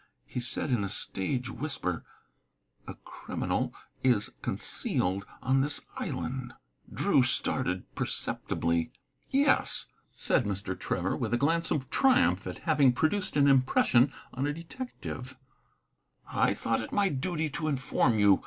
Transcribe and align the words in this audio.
He 0.25 0.39
said 0.39 0.71
in 0.71 0.83
a 0.83 0.89
stage 0.89 1.51
whisper: 1.51 2.03
"A 2.87 2.95
criminal 3.05 3.71
is 4.03 4.31
concealed 4.41 5.27
on 5.43 5.61
this 5.61 5.85
island." 5.95 6.53
Drew 6.91 7.21
started 7.21 7.83
perceptibly. 7.93 8.89
"Yes," 9.29 9.85
said 10.11 10.45
Mr. 10.45 10.73
Trevor, 10.79 11.15
with 11.15 11.35
a 11.35 11.37
glance 11.37 11.69
of 11.69 11.91
triumph 11.91 12.47
at 12.47 12.57
having 12.65 12.93
produced 12.93 13.37
an 13.37 13.47
impression 13.47 14.11
on 14.33 14.47
a 14.47 14.53
detective, 14.53 15.37
"I 16.27 16.55
thought 16.55 16.81
it 16.81 16.91
my 16.91 17.09
duty 17.09 17.51
to 17.51 17.67
inform 17.67 18.17
you. 18.17 18.39